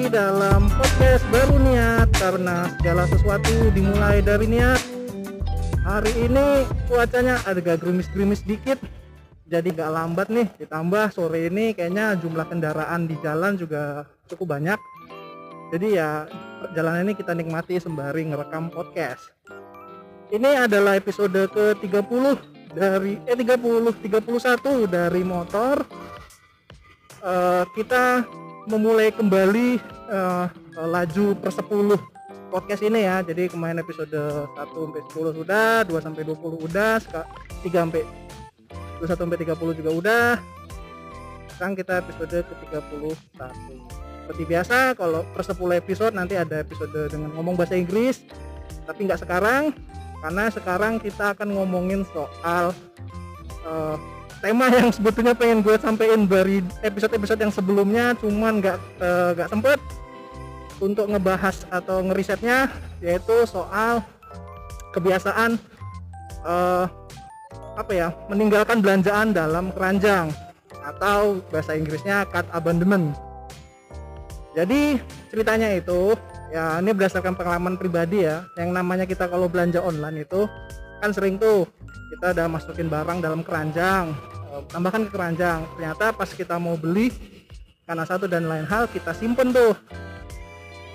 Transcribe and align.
lagi 0.00 0.16
dalam 0.16 0.64
podcast 0.80 1.24
baru 1.28 1.60
niat 1.60 2.08
karena 2.16 2.72
segala 2.80 3.04
sesuatu 3.04 3.52
dimulai 3.76 4.24
dari 4.24 4.48
niat. 4.48 4.80
Hari 5.84 6.24
ini 6.24 6.64
cuacanya 6.88 7.36
agak 7.44 7.84
gerimis-gerimis 7.84 8.40
dikit, 8.48 8.80
jadi 9.44 9.68
gak 9.68 9.92
lambat 9.92 10.32
nih. 10.32 10.48
Ditambah 10.56 11.12
sore 11.12 11.52
ini 11.52 11.76
kayaknya 11.76 12.16
jumlah 12.16 12.48
kendaraan 12.48 13.12
di 13.12 13.16
jalan 13.20 13.60
juga 13.60 14.08
cukup 14.32 14.56
banyak. 14.56 14.80
Jadi 15.68 16.00
ya 16.00 16.24
perjalanan 16.64 17.04
ini 17.04 17.12
kita 17.20 17.36
nikmati 17.36 17.76
sembari 17.76 18.24
ngerekam 18.24 18.72
podcast. 18.72 19.36
Ini 20.32 20.64
adalah 20.64 20.96
episode 20.96 21.44
ke-30 21.52 22.24
dari 22.72 23.20
eh 23.28 23.36
30 23.36 24.00
31 24.00 24.88
dari 24.88 25.22
motor. 25.28 25.84
Eh, 27.20 27.64
kita 27.76 28.24
memulai 28.68 29.08
kembali 29.14 29.80
eh, 30.10 30.46
laju 30.76 31.26
per 31.38 31.52
10 31.54 31.96
podcast 32.50 32.82
ini 32.82 33.06
ya. 33.06 33.22
Jadi 33.22 33.48
kemarin 33.48 33.78
episode 33.80 34.10
1 34.10 34.56
sampai 34.58 35.00
10 35.06 35.38
sudah, 35.38 35.86
2 35.86 35.96
sampai 36.02 36.22
20 36.26 36.66
udah, 36.66 36.94
3 37.00 37.70
sampai 37.70 38.02
21 39.00 39.16
sampai 39.16 39.38
30 39.40 39.78
juga 39.80 39.90
udah. 39.94 40.28
Sekarang 41.56 41.74
kita 41.78 41.92
episode 42.04 42.36
ke-31. 42.44 43.36
Seperti 44.26 44.42
biasa 44.46 44.94
kalau 44.98 45.24
per 45.32 45.42
10 45.46 45.80
episode 45.80 46.12
nanti 46.12 46.34
ada 46.36 46.60
episode 46.60 47.08
dengan 47.08 47.32
ngomong 47.38 47.56
bahasa 47.56 47.78
Inggris. 47.78 48.20
Tapi 48.84 49.06
nggak 49.06 49.22
sekarang 49.24 49.72
karena 50.20 50.44
sekarang 50.52 51.00
kita 51.00 51.32
akan 51.32 51.48
ngomongin 51.56 52.04
soal 52.12 52.76
uh, 53.64 53.96
tema 54.40 54.72
yang 54.72 54.88
sebetulnya 54.88 55.36
pengen 55.36 55.60
gue 55.60 55.76
sampein 55.76 56.24
dari 56.24 56.64
episode-episode 56.80 57.40
yang 57.44 57.52
sebelumnya 57.52 58.16
cuman 58.16 58.64
nggak 58.64 58.78
uh, 59.00 59.48
sempet 59.52 59.78
untuk 60.80 61.12
ngebahas 61.12 61.68
atau 61.68 62.00
ngerisetnya 62.00 62.72
yaitu 63.04 63.44
soal 63.44 64.00
kebiasaan 64.96 65.60
uh, 66.42 66.88
apa 67.76 67.92
ya 67.92 68.08
meninggalkan 68.32 68.80
belanjaan 68.80 69.36
dalam 69.36 69.70
keranjang 69.76 70.32
atau 70.80 71.44
bahasa 71.52 71.76
Inggrisnya 71.76 72.24
cut 72.28 72.48
abandonment. 72.50 73.12
Jadi 74.56 74.98
ceritanya 75.30 75.70
itu 75.76 76.16
ya 76.50 76.82
ini 76.82 76.90
berdasarkan 76.90 77.38
pengalaman 77.38 77.78
pribadi 77.78 78.26
ya 78.26 78.42
yang 78.58 78.74
namanya 78.74 79.06
kita 79.06 79.30
kalau 79.30 79.46
belanja 79.46 79.78
online 79.78 80.26
itu 80.26 80.50
kan 81.00 81.10
sering 81.16 81.40
tuh 81.40 81.64
kita 82.12 82.36
udah 82.36 82.46
masukin 82.46 82.86
barang 82.92 83.18
dalam 83.24 83.40
keranjang 83.40 84.12
eh, 84.52 84.62
tambahkan 84.68 85.08
ke 85.08 85.10
keranjang. 85.10 85.64
Ternyata 85.74 86.12
pas 86.12 86.30
kita 86.30 86.60
mau 86.60 86.76
beli 86.76 87.08
karena 87.88 88.04
satu 88.06 88.28
dan 88.30 88.46
lain 88.46 88.68
hal 88.68 88.86
kita 88.92 89.16
simpen 89.16 89.50
tuh. 89.50 89.74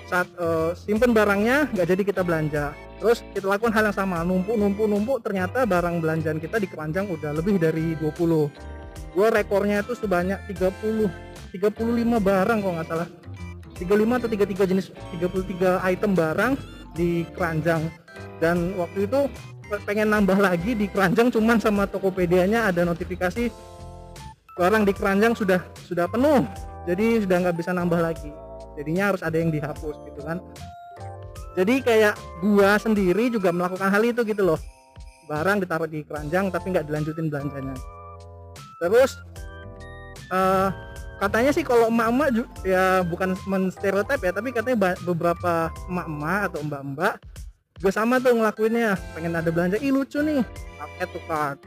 Saat 0.06 0.30
uh, 0.38 0.70
simpen 0.78 1.10
barangnya 1.10 1.66
nggak 1.74 1.86
jadi 1.90 2.02
kita 2.06 2.22
belanja. 2.22 2.70
Terus 3.02 3.26
kita 3.34 3.50
lakukan 3.50 3.74
hal 3.74 3.90
yang 3.90 3.96
sama 3.98 4.22
numpuk 4.22 4.54
numpuk 4.54 4.86
numpuk 4.86 5.18
ternyata 5.18 5.66
barang 5.66 5.98
belanjaan 5.98 6.38
kita 6.38 6.62
di 6.62 6.70
keranjang 6.70 7.10
udah 7.10 7.34
lebih 7.34 7.58
dari 7.58 7.98
20 7.98 8.78
gua 9.16 9.32
rekornya 9.32 9.80
itu 9.80 9.96
sebanyak 9.98 10.38
30 10.52 11.10
35 11.58 12.20
barang 12.22 12.58
kok 12.62 12.72
nggak 12.78 12.88
salah. 12.88 13.08
35 13.76 14.18
atau 14.20 14.28
33 14.30 14.70
jenis 14.72 14.86
33 15.20 15.90
item 15.90 16.12
barang 16.16 16.52
di 16.96 17.24
keranjang. 17.36 17.82
Dan 18.40 18.76
waktu 18.76 19.08
itu 19.08 19.28
pengen 19.86 20.08
nambah 20.14 20.38
lagi 20.38 20.78
di 20.78 20.86
keranjang 20.86 21.30
cuman 21.34 21.58
sama 21.58 21.90
Tokopedia-nya 21.90 22.70
ada 22.70 22.86
notifikasi 22.86 23.50
barang 24.56 24.82
di 24.88 24.92
keranjang 24.96 25.36
sudah 25.36 25.60
sudah 25.84 26.06
penuh. 26.08 26.46
Jadi 26.86 27.26
sudah 27.26 27.36
nggak 27.42 27.56
bisa 27.58 27.70
nambah 27.74 27.98
lagi. 27.98 28.30
Jadinya 28.78 29.12
harus 29.12 29.22
ada 29.26 29.36
yang 29.36 29.50
dihapus 29.50 29.96
gitu 30.06 30.20
kan. 30.22 30.38
Jadi 31.56 31.80
kayak 31.82 32.14
gua 32.44 32.76
sendiri 32.76 33.32
juga 33.32 33.50
melakukan 33.50 33.88
hal 33.88 34.02
itu 34.04 34.22
gitu 34.22 34.42
loh. 34.44 34.60
Barang 35.26 35.58
ditaruh 35.58 35.90
di 35.90 36.06
keranjang 36.06 36.52
tapi 36.54 36.70
nggak 36.70 36.86
dilanjutin 36.86 37.26
belanjanya. 37.26 37.74
Terus 38.78 39.18
uh, 40.30 40.68
katanya 41.18 41.50
sih 41.50 41.64
kalau 41.64 41.88
emak-emak 41.88 42.28
ya 42.62 43.00
bukan 43.08 43.32
menstereotip 43.48 44.20
ya 44.20 44.32
tapi 44.36 44.52
katanya 44.52 44.94
beberapa 45.02 45.72
emak-emak 45.88 46.40
atau 46.52 46.60
mbak-mbak 46.60 47.14
juga 47.76 47.90
sama 47.92 48.16
tuh 48.16 48.32
ngelakuinnya 48.36 48.96
pengen 49.12 49.36
ada 49.36 49.50
belanja. 49.52 49.76
Ih 49.80 49.92
lucu 49.92 50.20
nih 50.24 50.40
paket 50.80 51.08
tuh 51.12 51.24
card 51.28 51.58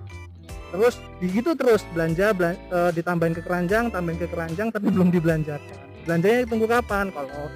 terus 0.70 1.02
begitu 1.18 1.58
terus 1.58 1.82
belanja, 1.94 2.30
belanja 2.34 2.62
e, 2.70 2.80
ditambahin 2.94 3.34
ke 3.34 3.42
keranjang 3.42 3.90
tambahin 3.90 4.22
ke 4.22 4.28
keranjang 4.30 4.70
tapi 4.70 4.94
belum 4.94 5.10
dibelanjakan. 5.10 5.78
Belanjanya 6.06 6.46
tunggu 6.46 6.70
kapan? 6.70 7.10
Kalau 7.10 7.50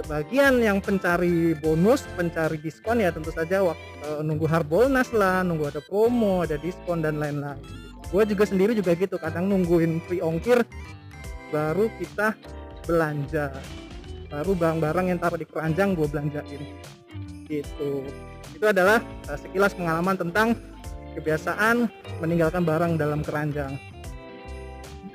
sebagian 0.00 0.58
yang 0.58 0.80
pencari 0.80 1.54
bonus 1.60 2.02
pencari 2.16 2.58
diskon 2.58 2.98
ya 2.98 3.12
tentu 3.12 3.28
saja 3.28 3.60
waktu 3.60 3.84
e, 4.00 4.08
nunggu 4.24 4.48
harbolnas 4.48 5.12
lah 5.12 5.44
nunggu 5.44 5.68
ada 5.68 5.80
promo 5.84 6.44
ada 6.44 6.56
diskon 6.56 7.04
dan 7.04 7.20
lain-lain. 7.20 7.60
Gue 8.08 8.24
juga 8.24 8.48
sendiri 8.48 8.72
juga 8.72 8.96
gitu 8.96 9.20
kadang 9.20 9.52
nungguin 9.52 10.00
free 10.08 10.24
ongkir 10.24 10.64
baru 11.52 11.92
kita 12.00 12.32
belanja. 12.88 13.52
Baru 14.32 14.56
barang-barang 14.56 15.12
yang 15.12 15.20
taruh 15.20 15.38
di 15.38 15.46
keranjang 15.46 15.92
gue 15.92 16.08
belanjain 16.08 16.62
gitu. 17.60 18.06
Itu 18.54 18.64
adalah 18.70 19.02
uh, 19.28 19.38
sekilas 19.38 19.76
pengalaman 19.76 20.16
tentang 20.18 20.58
kebiasaan 21.14 21.86
meninggalkan 22.18 22.62
barang 22.66 22.98
dalam 22.98 23.22
keranjang. 23.22 23.78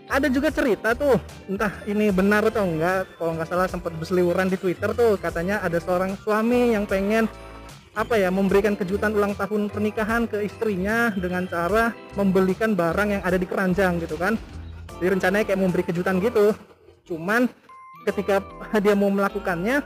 Ada 0.09 0.25
juga 0.25 0.49
cerita 0.49 0.97
tuh 0.97 1.21
entah 1.45 1.69
ini 1.85 2.09
benar 2.09 2.41
atau 2.49 2.65
enggak 2.65 3.05
kalau 3.21 3.37
nggak 3.37 3.45
salah 3.45 3.69
sempat 3.69 3.93
berseliweran 3.93 4.49
di 4.49 4.57
Twitter 4.57 4.89
tuh 4.97 5.21
katanya 5.21 5.61
ada 5.61 5.77
seorang 5.77 6.17
suami 6.17 6.73
yang 6.73 6.89
pengen 6.89 7.29
apa 7.93 8.17
ya 8.17 8.33
memberikan 8.33 8.73
kejutan 8.73 9.13
ulang 9.13 9.37
tahun 9.37 9.69
pernikahan 9.69 10.25
ke 10.25 10.41
istrinya 10.41 11.13
dengan 11.13 11.45
cara 11.45 11.93
membelikan 12.17 12.73
barang 12.73 13.19
yang 13.19 13.21
ada 13.21 13.37
di 13.37 13.45
keranjang 13.45 14.01
gitu 14.01 14.17
kan. 14.17 14.33
Jadi 14.97 15.07
rencananya 15.13 15.45
kayak 15.45 15.61
memberi 15.61 15.83
kejutan 15.85 16.17
gitu. 16.17 16.57
Cuman 17.05 17.45
ketika 18.09 18.41
dia 18.81 18.97
mau 18.97 19.13
melakukannya 19.13 19.85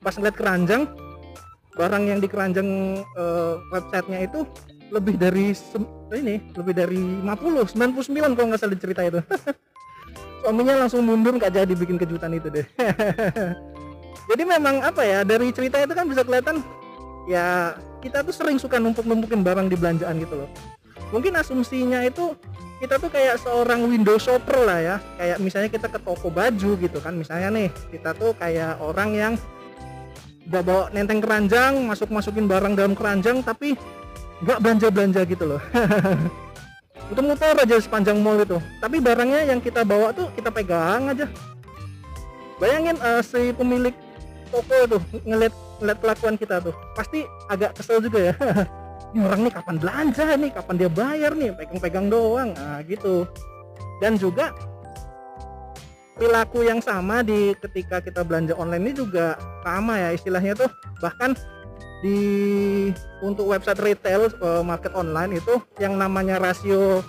pas 0.00 0.16
ngeliat 0.16 0.36
keranjang 0.36 0.88
barang 1.76 2.02
yang 2.08 2.18
di 2.24 2.28
keranjang 2.28 2.68
uh, 3.20 3.60
websitenya 3.68 4.24
itu 4.24 4.48
lebih 4.88 5.20
dari 5.20 5.52
ini 6.16 6.40
lebih 6.56 6.72
dari 6.72 7.00
50 7.20 7.76
99 7.76 8.36
kalau 8.38 8.46
nggak 8.48 8.60
salah 8.60 8.78
cerita 8.80 9.02
itu. 9.04 9.20
Suaminya 10.40 10.86
langsung 10.86 11.04
mundur 11.04 11.36
nggak 11.36 11.52
jadi 11.52 11.72
bikin 11.76 12.00
kejutan 12.00 12.32
itu 12.32 12.48
deh. 12.48 12.66
Jadi 14.26 14.42
memang 14.42 14.82
apa 14.82 15.06
ya 15.06 15.22
dari 15.22 15.54
cerita 15.54 15.78
itu 15.78 15.94
kan 15.94 16.02
bisa 16.10 16.26
kelihatan 16.26 16.58
ya 17.30 17.78
kita 18.02 18.26
tuh 18.26 18.34
sering 18.34 18.58
suka 18.58 18.82
numpuk-numpukin 18.82 19.46
barang 19.46 19.70
di 19.70 19.78
belanjaan 19.78 20.18
gitu 20.18 20.34
loh. 20.34 20.50
Mungkin 21.14 21.38
asumsinya 21.38 22.02
itu 22.02 22.34
kita 22.82 22.98
tuh 22.98 23.06
kayak 23.06 23.38
seorang 23.38 23.86
window 23.86 24.18
shopper 24.18 24.66
lah 24.66 24.78
ya. 24.82 24.96
Kayak 25.18 25.38
misalnya 25.42 25.70
kita 25.70 25.86
ke 25.90 25.98
toko 26.02 26.30
baju 26.30 26.70
gitu 26.78 26.98
kan 26.98 27.14
misalnya 27.14 27.54
nih 27.54 27.68
kita 27.90 28.18
tuh 28.18 28.34
kayak 28.34 28.82
orang 28.82 29.10
yang 29.14 29.32
udah 30.46 30.62
bawa 30.62 30.84
nenteng 30.94 31.18
keranjang 31.18 31.74
masuk 31.90 32.08
masukin 32.14 32.46
barang 32.46 32.78
dalam 32.78 32.94
keranjang 32.94 33.42
tapi 33.42 33.74
nggak 34.46 34.58
belanja 34.62 34.88
belanja 34.94 35.20
gitu 35.26 35.44
loh. 35.44 35.62
Muter-muter 37.10 37.54
aja 37.54 37.76
sepanjang 37.78 38.18
mall 38.18 38.42
itu. 38.42 38.58
Tapi 38.82 38.98
barangnya 38.98 39.46
yang 39.46 39.60
kita 39.62 39.86
bawa 39.86 40.10
tuh 40.10 40.30
kita 40.34 40.50
pegang 40.50 41.14
aja. 41.14 41.26
Bayangin 42.58 42.98
uh, 42.98 43.22
si 43.22 43.52
pemilik 43.54 43.94
toko 44.50 44.96
tuh 44.96 45.02
ngeliat 45.22 45.54
ngeliat 45.76 45.98
kelakuan 46.00 46.34
kita 46.40 46.56
tuh 46.62 46.74
pasti 46.96 47.22
agak 47.50 47.78
kesel 47.78 48.02
juga 48.02 48.32
ya. 48.32 48.34
Ini 49.14 49.22
orang 49.22 49.40
nih 49.46 49.52
kapan 49.54 49.76
belanja 49.78 50.26
nih? 50.34 50.50
Kapan 50.50 50.74
dia 50.76 50.90
bayar 50.90 51.32
nih? 51.38 51.50
Pegang-pegang 51.54 52.06
doang. 52.10 52.50
Nah 52.52 52.82
gitu. 52.84 53.24
Dan 54.02 54.18
juga 54.18 54.52
perilaku 56.16 56.64
yang 56.64 56.80
sama 56.80 57.20
di 57.20 57.52
ketika 57.60 58.00
kita 58.00 58.24
belanja 58.24 58.56
online 58.56 58.90
ini 58.90 58.92
juga 58.96 59.36
sama 59.60 60.00
ya 60.00 60.16
istilahnya 60.16 60.56
tuh. 60.56 60.70
Bahkan 61.04 61.36
di 62.00 62.18
untuk 63.20 63.52
website 63.52 63.80
retail 63.80 64.32
eh, 64.32 64.62
market 64.64 64.96
online 64.96 65.38
itu 65.38 65.60
yang 65.76 66.00
namanya 66.00 66.40
rasio 66.40 67.04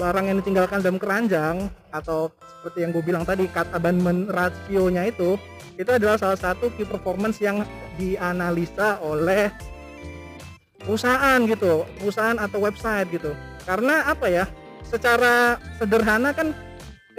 barang 0.00 0.32
yang 0.32 0.40
ditinggalkan 0.40 0.80
dalam 0.80 0.96
keranjang 0.96 1.68
atau 1.92 2.32
seperti 2.40 2.88
yang 2.88 2.90
gue 2.96 3.04
bilang 3.04 3.24
tadi 3.28 3.44
cut 3.52 3.68
abandonment 3.76 4.32
rasionya 4.32 5.12
itu 5.12 5.36
itu 5.76 5.90
adalah 5.92 6.16
salah 6.16 6.40
satu 6.40 6.72
key 6.76 6.88
performance 6.88 7.36
yang 7.40 7.64
dianalisa 8.00 8.96
oleh 9.04 9.52
perusahaan 10.80 11.36
gitu 11.44 11.84
perusahaan 12.00 12.40
atau 12.40 12.58
website 12.64 13.12
gitu. 13.12 13.36
Karena 13.68 14.08
apa 14.08 14.26
ya? 14.32 14.48
Secara 14.88 15.60
sederhana 15.76 16.32
kan 16.32 16.56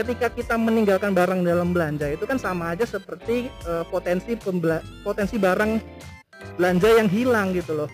ketika 0.01 0.33
kita 0.33 0.55
meninggalkan 0.57 1.13
barang 1.13 1.45
dalam 1.45 1.77
belanja 1.77 2.09
itu 2.09 2.25
kan 2.25 2.41
sama 2.41 2.73
aja 2.73 2.89
seperti 2.89 3.53
uh, 3.69 3.85
potensi 3.85 4.33
pembela 4.33 4.81
potensi 5.05 5.37
barang 5.37 5.77
belanja 6.57 6.89
yang 6.97 7.05
hilang 7.05 7.53
gitu 7.53 7.85
loh. 7.85 7.89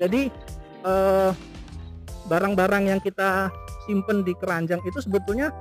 Jadi 0.00 0.32
barang 0.78 1.36
barang-barang 2.30 2.84
yang 2.96 3.00
kita 3.02 3.52
simpen 3.84 4.24
di 4.24 4.32
keranjang 4.40 4.80
itu 4.88 5.04
sebetulnya 5.04 5.52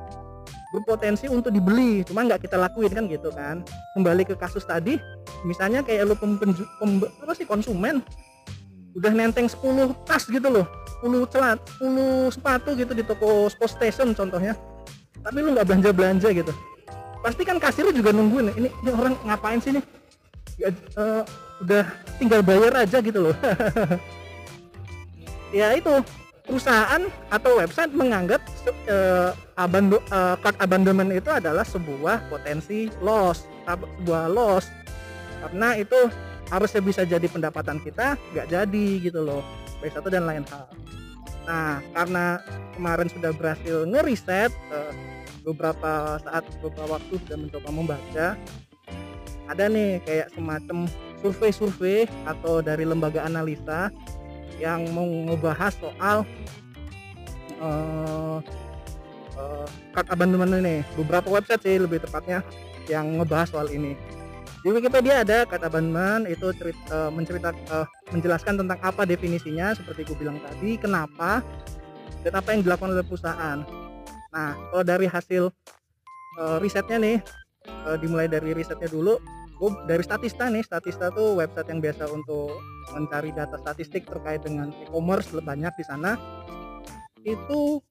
berpotensi 0.71 1.27
untuk 1.27 1.51
dibeli 1.51 2.03
cuma 2.07 2.23
nggak 2.23 2.47
kita 2.47 2.55
lakuin 2.55 2.91
kan 2.95 3.11
gitu 3.11 3.27
kan. 3.35 3.67
Kembali 3.91 4.23
ke 4.23 4.39
kasus 4.39 4.63
tadi 4.63 4.95
misalnya 5.43 5.83
kayak 5.83 6.07
lu 6.07 6.15
pem, 6.15 6.39
pem, 6.39 6.55
pem, 6.55 6.91
apa 7.03 7.33
sih 7.35 7.43
konsumen 7.43 7.99
udah 8.95 9.11
nenteng 9.13 9.45
10 9.45 9.93
tas 10.09 10.25
gitu 10.25 10.47
loh 10.49 10.65
10 11.05 11.29
celat 11.29 11.61
10 11.77 12.33
sepatu 12.33 12.73
gitu 12.73 12.97
di 12.97 13.05
toko 13.05 13.45
sport 13.45 13.77
station 13.77 14.17
contohnya 14.17 14.57
tapi 15.27 15.43
lu 15.43 15.51
nggak 15.51 15.67
belanja 15.67 15.89
belanja 15.91 16.29
gitu. 16.31 16.53
Pasti 17.19 17.43
kan 17.43 17.59
kasir 17.59 17.91
juga 17.91 18.15
nungguin 18.15 18.55
ini, 18.55 18.71
ini 18.71 18.89
orang 18.95 19.19
ngapain 19.27 19.59
sih 19.59 19.75
nih 19.75 19.83
ya, 20.55 20.71
uh, 20.95 21.27
udah 21.59 21.83
tinggal 22.15 22.39
bayar 22.39 22.87
aja 22.87 23.03
gitu 23.03 23.31
loh. 23.31 23.35
Ya 25.47 25.71
itu 25.71 26.03
perusahaan 26.43 27.07
atau 27.31 27.55
website 27.55 27.95
menganggap 27.95 28.43
uh, 28.91 29.31
abando, 29.55 30.03
uh, 30.11 30.35
card 30.43 30.59
abandonment 30.59 31.07
itu 31.15 31.31
adalah 31.31 31.63
sebuah 31.63 32.27
potensi 32.27 32.91
loss 32.99 33.47
sebuah 33.63 34.27
loss. 34.27 34.67
Karena 35.39 35.79
itu 35.79 35.95
harusnya 36.51 36.83
bisa 36.83 37.01
jadi 37.07 37.27
pendapatan 37.31 37.79
kita 37.79 38.19
nggak 38.35 38.47
jadi 38.51 38.87
gitu 39.03 39.23
loh 39.23 39.43
baik 39.79 39.95
satu 39.95 40.11
dan 40.11 40.27
lain 40.27 40.43
hal. 40.47 40.67
Nah 41.47 41.79
karena 41.95 42.43
kemarin 42.75 43.07
sudah 43.11 43.31
berhasil 43.31 43.87
ngeriset 43.87 44.51
uh, 44.71 44.91
beberapa 45.47 46.19
saat 46.19 46.43
beberapa 46.59 46.99
waktu 46.99 47.13
sudah 47.23 47.37
mencoba 47.39 47.69
membaca. 47.71 48.27
Ada 49.47 49.71
nih 49.71 50.03
kayak 50.03 50.27
semacam 50.35 50.91
survei-survei 51.23 52.03
atau 52.27 52.59
dari 52.59 52.83
lembaga 52.83 53.23
analisa 53.23 53.87
yang 54.59 54.83
mau 54.91 55.07
ngebahas 55.07 55.71
soal 55.79 56.27
uh, 57.63 58.43
uh, 59.39 59.67
card 59.95 60.07
abandonment 60.11 60.51
ini. 60.59 60.83
Beberapa 60.99 61.31
website 61.31 61.63
sih 61.63 61.79
lebih 61.79 62.03
tepatnya 62.03 62.43
yang 62.91 63.15
ngebahas 63.15 63.55
soal 63.55 63.71
ini. 63.71 63.95
Di 64.67 64.73
Wikipedia 64.73 65.23
ada 65.23 65.47
card 65.47 65.63
abandonment 65.63 66.27
itu 66.27 66.51
cerita, 66.59 66.83
uh, 66.91 67.09
mencerita 67.13 67.55
uh, 67.71 67.87
menjelaskan 68.11 68.59
tentang 68.59 68.79
apa 68.83 69.07
definisinya 69.07 69.71
seperti 69.79 70.11
gue 70.11 70.17
bilang 70.27 70.43
tadi 70.43 70.75
kenapa 70.75 71.39
dan 72.27 72.35
apa 72.35 72.51
yang 72.51 72.67
dilakukan 72.67 72.91
oleh 72.91 73.05
perusahaan 73.07 73.86
nah 74.33 74.53
kalau 74.71 74.83
dari 74.83 75.07
hasil 75.07 75.49
uh, 76.39 76.57
risetnya 76.59 76.97
nih 76.99 77.17
uh, 77.87 77.97
dimulai 77.99 78.27
dari 78.27 78.51
risetnya 78.51 78.87
dulu 78.87 79.17
gue 79.57 79.71
dari 79.89 80.05
Statista 80.05 80.47
nih 80.53 80.61
Statista 80.61 81.09
tuh 81.09 81.37
website 81.41 81.73
yang 81.73 81.81
biasa 81.81 82.05
untuk 82.13 82.61
mencari 82.93 83.33
data 83.33 83.57
statistik 83.57 84.05
terkait 84.05 84.45
dengan 84.45 84.69
e-commerce 84.85 85.33
banyak 85.41 85.73
di 85.75 85.85
sana 85.85 86.13
itu 87.25 87.81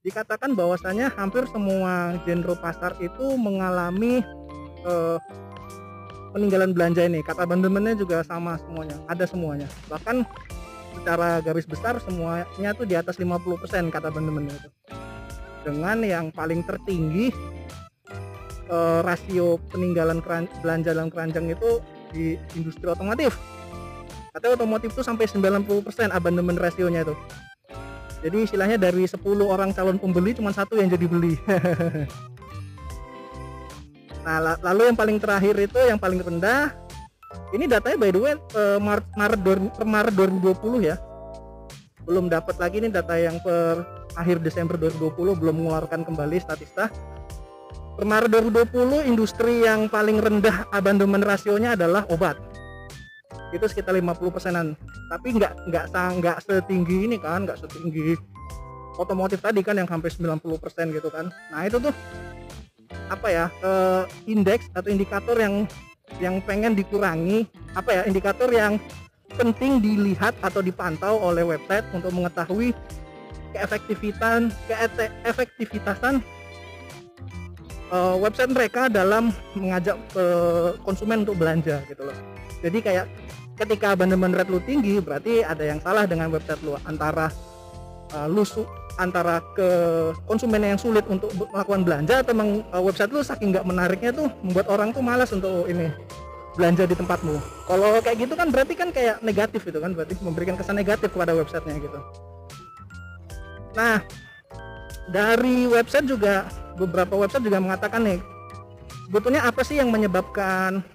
dikatakan 0.00 0.56
bahwasanya 0.56 1.12
hampir 1.12 1.44
semua 1.52 2.16
genre 2.24 2.56
pasar 2.56 2.96
itu 3.04 3.36
mengalami 3.36 4.24
uh, 4.88 5.20
peninggalan 6.32 6.72
belanja 6.72 7.04
ini. 7.04 7.20
Kata 7.20 7.44
abandonmentnya 7.44 8.00
juga 8.00 8.24
sama 8.24 8.56
semuanya 8.56 8.96
ada 9.06 9.28
semuanya. 9.28 9.68
Bahkan 9.92 10.24
secara 11.00 11.38
garis 11.44 11.68
besar 11.68 12.00
semuanya 12.02 12.70
tuh 12.74 12.88
di 12.88 12.96
atas 12.96 13.20
50% 13.20 13.92
kata 13.92 14.10
abandonmentnya 14.10 14.56
itu 14.58 14.70
dengan 15.66 16.00
yang 16.04 16.32
paling 16.32 16.64
tertinggi 16.64 17.34
uh, 18.70 19.00
rasio 19.04 19.60
peninggalan 19.68 20.22
belanja 20.62 20.90
dalam 20.94 21.08
keranjang 21.12 21.52
itu 21.52 21.80
di 22.10 22.38
industri 22.56 22.86
otomotif. 22.88 23.36
Katanya 24.30 24.62
otomotif 24.62 24.94
itu 24.94 25.02
sampai 25.02 25.26
90% 25.26 25.66
abandonment 26.10 26.58
rasionya 26.58 27.02
itu. 27.02 27.14
Jadi 28.20 28.36
istilahnya 28.44 28.76
dari 28.76 29.08
10 29.08 29.16
orang 29.42 29.72
calon 29.72 29.96
pembeli 29.96 30.36
cuma 30.36 30.52
satu 30.52 30.76
yang 30.76 30.88
jadi 30.92 31.06
beli. 31.08 31.34
Nah 34.20 34.60
lalu 34.60 34.92
yang 34.92 34.96
paling 35.00 35.16
terakhir 35.16 35.56
itu 35.56 35.80
yang 35.80 35.96
paling 35.96 36.20
rendah 36.20 36.76
ini 37.56 37.64
datanya 37.64 37.96
by 37.96 38.10
the 38.12 38.20
way 38.20 38.34
Maret, 38.76 39.40
Maret 39.80 40.12
2020 40.12 40.84
ya 40.84 41.00
belum 42.10 42.26
dapat 42.26 42.58
lagi 42.58 42.82
nih 42.82 42.90
data 42.90 43.14
yang 43.14 43.38
per 43.38 43.86
akhir 44.18 44.42
Desember 44.42 44.74
2020 44.74 45.14
belum 45.38 45.54
mengeluarkan 45.62 46.02
kembali 46.02 46.42
statista 46.42 46.90
per 47.94 48.02
Maret 48.02 48.34
2020 48.50 49.06
industri 49.06 49.62
yang 49.62 49.86
paling 49.86 50.18
rendah 50.18 50.66
abandonment 50.74 51.22
rasionya 51.22 51.78
adalah 51.78 52.02
obat. 52.10 52.34
Itu 53.54 53.70
sekitar 53.70 53.94
50 53.94 54.34
persenan. 54.34 54.74
Tapi 55.06 55.38
nggak 55.38 55.70
nggak 55.70 55.86
nggak 55.94 56.38
setinggi 56.42 57.06
ini 57.06 57.16
kan 57.22 57.46
nggak 57.46 57.62
setinggi 57.62 58.18
otomotif 58.98 59.38
tadi 59.38 59.62
kan 59.62 59.78
yang 59.78 59.86
sampai 59.86 60.10
90 60.10 60.42
persen 60.58 60.90
gitu 60.90 61.14
kan. 61.14 61.30
Nah 61.54 61.62
itu 61.62 61.78
tuh 61.78 61.94
apa 63.06 63.28
ya 63.30 63.46
uh, 63.62 64.02
indeks 64.26 64.66
atau 64.74 64.90
indikator 64.90 65.38
yang 65.38 65.66
yang 66.18 66.42
pengen 66.42 66.74
dikurangi 66.74 67.46
apa 67.78 67.90
ya 67.94 68.02
indikator 68.02 68.50
yang 68.50 68.82
penting 69.38 69.78
dilihat 69.82 70.34
atau 70.42 70.62
dipantau 70.62 71.18
oleh 71.20 71.44
website 71.46 71.84
untuk 71.94 72.10
mengetahui 72.14 72.74
keefektifitasan 73.50 74.50
uh, 77.90 78.16
website 78.18 78.50
mereka 78.54 78.86
dalam 78.86 79.34
mengajak 79.58 79.98
uh, 80.14 80.74
konsumen 80.86 81.26
untuk 81.26 81.36
belanja 81.38 81.82
gitu 81.90 82.06
loh. 82.06 82.16
Jadi 82.62 82.78
kayak 82.80 83.06
ketika 83.60 83.92
abandonment 83.92 84.32
rate 84.32 84.48
lu 84.48 84.60
tinggi 84.64 85.02
berarti 85.02 85.44
ada 85.44 85.60
yang 85.66 85.82
salah 85.84 86.08
dengan 86.08 86.32
website 86.32 86.62
lu 86.64 86.78
antara 86.88 87.28
uh, 88.16 88.26
lu 88.30 88.46
antara 89.00 89.40
ke 89.56 89.68
konsumen 90.28 90.60
yang 90.60 90.80
sulit 90.80 91.04
untuk 91.08 91.32
melakukan 91.32 91.84
belanja 91.84 92.20
atau 92.20 92.32
memang 92.36 92.60
uh, 92.72 92.82
website 92.82 93.12
lu 93.12 93.24
saking 93.24 93.52
nggak 93.52 93.64
menariknya 93.64 94.12
tuh 94.12 94.28
membuat 94.44 94.66
orang 94.68 94.92
tuh 94.92 95.02
malas 95.04 95.32
untuk 95.32 95.64
ini 95.68 95.88
belanja 96.60 96.84
di 96.84 96.92
tempatmu. 96.92 97.40
Kalau 97.64 98.04
kayak 98.04 98.28
gitu 98.28 98.36
kan 98.36 98.52
berarti 98.52 98.76
kan 98.76 98.92
kayak 98.92 99.24
negatif 99.24 99.64
itu 99.64 99.80
kan 99.80 99.96
berarti 99.96 100.20
memberikan 100.20 100.60
kesan 100.60 100.76
negatif 100.76 101.08
kepada 101.08 101.32
websitenya 101.32 101.80
gitu. 101.80 101.98
Nah, 103.72 104.04
dari 105.08 105.64
website 105.64 106.04
juga 106.04 106.44
beberapa 106.76 107.16
website 107.16 107.48
juga 107.48 107.58
mengatakan 107.58 108.04
nih 108.04 108.20
sebetulnya 109.10 109.42
apa 109.42 109.60
sih 109.66 109.80
yang 109.80 109.90
menyebabkan 109.90 110.86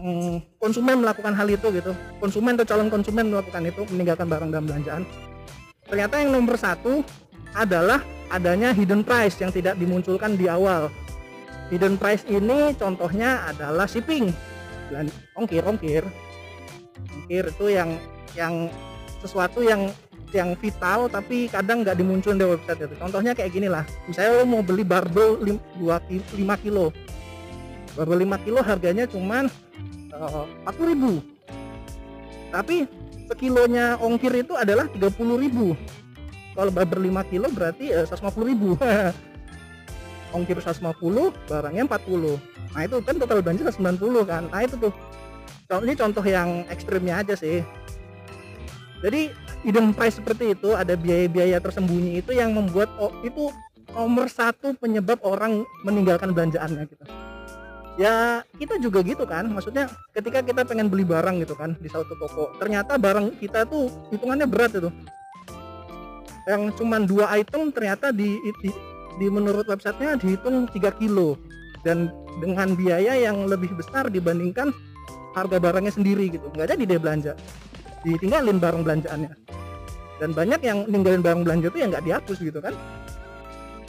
hmm, 0.00 0.40
konsumen 0.56 1.04
melakukan 1.04 1.36
hal 1.36 1.48
itu 1.52 1.68
gitu 1.68 1.92
konsumen 2.16 2.56
atau 2.56 2.66
calon 2.74 2.88
konsumen 2.88 3.28
melakukan 3.28 3.62
itu 3.68 3.84
meninggalkan 3.92 4.26
barang 4.26 4.48
dalam 4.48 4.66
belanjaan 4.66 5.02
ternyata 5.84 6.14
yang 6.16 6.32
nomor 6.32 6.56
satu 6.56 7.04
adalah 7.52 8.00
adanya 8.32 8.72
hidden 8.72 9.04
price 9.04 9.36
yang 9.36 9.52
tidak 9.52 9.76
dimunculkan 9.76 10.32
di 10.40 10.48
awal 10.48 10.88
hidden 11.68 12.00
price 12.00 12.24
ini 12.24 12.72
contohnya 12.80 13.44
adalah 13.52 13.84
shipping 13.84 14.32
ongkir 15.36 15.64
ongkir. 15.64 16.04
Ongkir 17.22 17.44
itu 17.50 17.66
yang 17.70 17.96
yang 18.36 18.70
sesuatu 19.18 19.60
yang 19.64 19.90
yang 20.32 20.52
vital 20.60 21.08
tapi 21.08 21.48
kadang 21.48 21.80
nggak 21.80 21.96
dimunculin 21.96 22.36
di 22.36 22.46
website 22.46 22.84
itu. 22.84 22.94
Contohnya 23.00 23.32
kayak 23.32 23.52
gini 23.52 23.68
lah. 23.68 23.84
Misalnya 24.04 24.42
lo 24.42 24.44
mau 24.44 24.62
beli 24.64 24.84
barbel 24.84 25.40
5 25.40 26.64
kilo. 26.64 26.92
Barbel 27.96 28.18
5 28.28 28.44
kilo 28.44 28.60
harganya 28.60 29.04
cuman 29.08 29.48
eh, 30.12 30.44
empat 30.64 30.74
puluh 30.76 30.88
ribu. 30.92 31.12
Tapi 32.52 32.88
sekilonya 33.28 34.00
ongkir 34.00 34.32
itu 34.44 34.56
adalah 34.56 34.88
30 34.88 35.44
ribu. 35.44 35.72
Kalau 36.52 36.70
barbel 36.72 37.08
5 37.08 37.30
kilo 37.32 37.46
berarti 37.48 37.92
eh, 37.92 38.04
150 38.04 38.50
ribu. 38.52 38.76
Ongkir 40.36 40.60
150 40.60 40.84
barangnya 41.48 41.88
40 41.88 42.57
nah 42.72 42.82
itu 42.84 42.96
kan 43.00 43.16
total 43.16 43.40
belanja 43.40 43.68
190 43.72 44.28
kan. 44.28 44.42
Nah 44.48 44.60
itu 44.64 44.76
tuh. 44.76 44.92
Ini 45.68 45.94
contoh 46.00 46.24
yang 46.24 46.64
ekstrimnya 46.72 47.20
aja 47.20 47.36
sih. 47.36 47.60
Jadi 49.04 49.30
hidden 49.62 49.92
price 49.92 50.16
seperti 50.16 50.56
itu 50.56 50.72
ada 50.74 50.96
biaya-biaya 50.96 51.60
tersembunyi 51.60 52.24
itu 52.24 52.32
yang 52.32 52.56
membuat 52.56 52.88
oh, 52.98 53.12
itu 53.20 53.52
nomor 53.92 54.32
satu 54.32 54.74
penyebab 54.80 55.20
orang 55.22 55.62
meninggalkan 55.84 56.32
belanjaannya 56.32 56.88
gitu. 56.88 57.04
Ya 57.98 58.46
kita 58.56 58.78
juga 58.80 59.04
gitu 59.04 59.28
kan. 59.28 59.50
Maksudnya 59.50 59.92
ketika 60.16 60.40
kita 60.40 60.64
pengen 60.64 60.88
beli 60.88 61.04
barang 61.04 61.42
gitu 61.42 61.52
kan 61.52 61.76
di 61.78 61.90
satu 61.90 62.16
toko 62.16 62.54
ternyata 62.56 62.96
barang 62.96 63.36
kita 63.36 63.68
tuh 63.68 63.90
hitungannya 64.14 64.48
berat 64.48 64.72
itu. 64.72 64.90
Yang 66.48 66.80
cuma 66.80 66.96
dua 67.04 67.28
item 67.36 67.68
ternyata 67.68 68.08
di, 68.08 68.40
di, 68.64 68.72
di 69.20 69.26
menurut 69.28 69.68
websitenya 69.68 70.16
dihitung 70.16 70.64
3 70.72 70.96
kilo 70.96 71.36
dan 71.82 72.10
dengan 72.38 72.74
biaya 72.78 73.18
yang 73.18 73.46
lebih 73.46 73.74
besar 73.74 74.10
dibandingkan 74.10 74.70
harga 75.34 75.58
barangnya 75.58 75.92
sendiri 75.94 76.30
gitu. 76.32 76.50
Nggak 76.54 76.74
jadi 76.74 76.82
dia 76.84 76.98
belanja. 76.98 77.32
Ditinggalin 78.06 78.58
barang 78.58 78.82
belanjaannya. 78.86 79.32
Dan 80.18 80.30
banyak 80.34 80.60
yang 80.66 80.78
ninggalin 80.90 81.22
barang 81.22 81.42
belanja 81.46 81.66
itu 81.70 81.78
yang 81.78 81.90
nggak 81.94 82.04
dihapus 82.06 82.38
gitu 82.42 82.58
kan. 82.58 82.74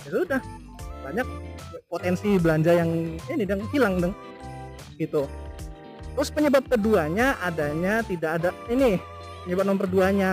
Ya 0.06 0.10
sudah. 0.14 0.42
Banyak 1.06 1.28
potensi 1.90 2.38
belanja 2.38 2.72
yang 2.78 3.18
ini 3.30 3.44
dan 3.46 3.66
hilang 3.74 3.98
dong. 3.98 4.14
Gitu. 4.98 5.26
Terus 6.14 6.30
penyebab 6.36 6.68
keduanya 6.68 7.40
adanya 7.40 8.04
tidak 8.04 8.42
ada 8.42 8.50
ini 8.68 9.00
penyebab 9.50 9.66
nomor 9.66 9.90
keduanya 9.90 10.32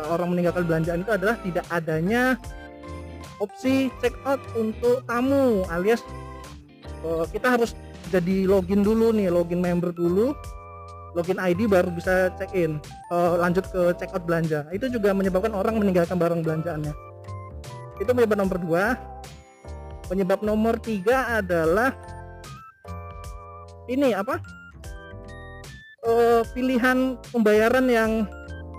eh, 0.00 0.08
orang 0.10 0.34
meninggalkan 0.34 0.64
belanjaan 0.66 1.00
itu 1.06 1.12
adalah 1.12 1.36
tidak 1.44 1.64
adanya 1.70 2.22
opsi 3.38 3.92
check 4.00 4.14
out 4.24 4.40
untuk 4.56 5.06
tamu 5.06 5.62
alias 5.70 6.00
uh, 7.04 7.24
kita 7.28 7.60
harus 7.60 7.76
jadi 8.08 8.48
login 8.48 8.80
dulu 8.82 9.12
nih 9.12 9.28
login 9.28 9.60
member 9.60 9.92
dulu 9.92 10.34
login 11.14 11.38
ID 11.38 11.70
baru 11.70 11.94
bisa 11.94 12.34
check 12.34 12.50
in 12.58 12.82
uh, 13.14 13.38
lanjut 13.38 13.64
ke 13.70 13.94
check 13.96 14.10
out 14.12 14.26
belanja. 14.26 14.66
Itu 14.74 14.90
juga 14.90 15.14
menyebabkan 15.14 15.54
orang 15.54 15.78
meninggalkan 15.78 16.18
barang 16.18 16.42
belanjaannya. 16.42 16.90
Itu 18.02 18.10
penyebab 18.10 18.38
nomor 18.42 18.58
dua. 18.58 18.84
Penyebab 20.10 20.44
nomor 20.44 20.76
tiga 20.82 21.40
adalah 21.40 21.94
ini 23.88 24.12
apa? 24.12 24.42
Uh, 26.04 26.44
pilihan 26.52 27.16
pembayaran 27.32 27.88
yang 27.88 28.28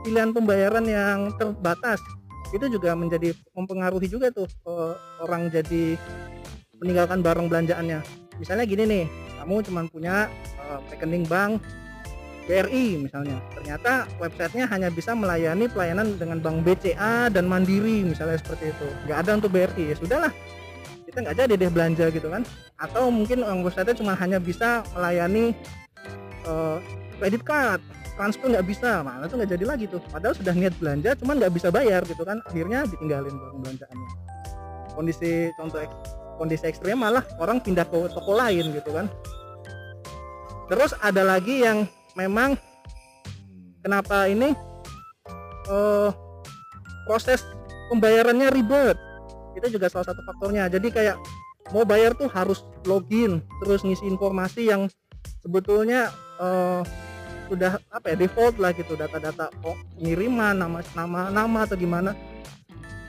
pilihan 0.05 0.29
pembayaran 0.35 0.85
yang 0.85 1.33
terbatas. 1.39 1.97
Itu 2.53 2.69
juga 2.69 2.93
menjadi 2.93 3.33
mempengaruhi 3.57 4.05
juga 4.05 4.29
tuh 4.29 4.45
uh, 4.69 4.93
orang 5.25 5.49
jadi 5.49 5.97
meninggalkan 6.83 7.19
barang 7.23 7.47
belanjaannya. 7.47 7.99
Misalnya 8.39 8.65
gini 8.67 8.83
nih 8.83 9.05
kamu 9.39 9.61
cuma 9.69 9.81
punya 9.87 10.27
uh, 10.65 10.79
rekening 10.91 11.23
bank 11.29 11.61
BRI 12.45 13.01
misalnya. 13.01 13.41
Ternyata 13.57 14.05
websitenya 14.21 14.69
hanya 14.69 14.89
bisa 14.93 15.17
melayani 15.17 15.65
pelayanan 15.65 16.15
dengan 16.15 16.37
bank 16.39 16.61
BCA 16.61 17.33
dan 17.33 17.49
Mandiri 17.49 18.05
misalnya 18.05 18.37
seperti 18.37 18.69
itu. 18.69 18.87
Nggak 19.09 19.17
ada 19.25 19.31
untuk 19.41 19.49
BRI 19.53 19.83
ya 19.93 19.95
sudahlah. 19.97 20.33
Kita 21.05 21.17
nggak 21.25 21.37
jadi 21.41 21.53
deh 21.57 21.71
belanja 21.73 22.05
gitu 22.13 22.27
kan. 22.29 22.45
Atau 22.77 23.09
mungkin 23.09 23.41
websitenya 23.41 23.97
cuma 23.97 24.13
hanya 24.13 24.37
bisa 24.37 24.85
melayani 24.93 25.57
uh, 26.45 26.77
credit 27.17 27.41
card. 27.41 27.81
Transfer 28.15 28.47
nggak 28.47 28.63
bisa 28.63 29.03
malah 29.03 29.27
tuh 29.27 29.41
nggak 29.41 29.51
jadi 29.59 29.65
lagi 29.65 29.85
tuh. 29.91 29.99
Padahal 30.07 30.37
sudah 30.37 30.53
niat 30.55 30.71
belanja 30.79 31.17
cuman 31.19 31.35
nggak 31.41 31.53
bisa 31.53 31.67
bayar 31.73 32.05
gitu 32.05 32.21
kan. 32.23 32.39
Akhirnya 32.45 32.85
ditinggalin 32.87 33.33
barang 33.33 33.59
belanjaannya. 33.59 34.09
Kondisi 34.95 35.51
contoh 35.59 35.83
kondisi 36.35 36.67
ekstrim 36.67 36.99
malah 36.99 37.23
orang 37.39 37.59
pindah 37.63 37.87
ke 37.87 38.11
toko 38.11 38.35
lain 38.35 38.75
gitu 38.75 38.91
kan. 38.91 39.07
Terus 40.65 40.91
ada 40.99 41.21
lagi 41.21 41.61
yang 41.61 41.85
memang 42.17 42.57
kenapa 43.85 44.25
ini 44.25 44.55
uh, 45.69 46.09
proses 47.05 47.45
pembayarannya 47.93 48.49
ribet. 48.49 48.97
Itu 49.53 49.71
juga 49.71 49.87
salah 49.87 50.09
satu 50.09 50.21
faktornya. 50.25 50.67
Jadi 50.67 50.89
kayak 50.89 51.17
mau 51.73 51.85
bayar 51.85 52.17
tuh 52.17 52.29
harus 52.29 52.65
login 52.85 53.41
terus 53.61 53.81
ngisi 53.85 54.05
informasi 54.05 54.69
yang 54.69 54.89
sebetulnya 55.41 56.09
uh, 56.41 56.81
sudah 57.45 57.77
apa 57.93 58.13
ya 58.13 58.25
default 58.25 58.57
lah 58.57 58.73
gitu. 58.73 58.97
Data-data 58.97 59.53
pengiriman 59.61 60.57
nama 60.57 60.81
nama 60.97 61.29
nama 61.29 61.59
atau 61.63 61.77
gimana 61.77 62.17